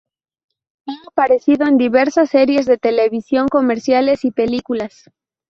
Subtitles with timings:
[0.87, 5.11] Ha aparecido en diversas series de televisión, comerciales y películas.